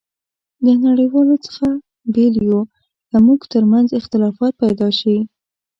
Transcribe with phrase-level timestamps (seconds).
[0.65, 1.67] له نړیوالو څخه
[2.13, 2.61] بېل یو،
[3.09, 5.17] که مو ترمنځ اختلافات پيدا شي.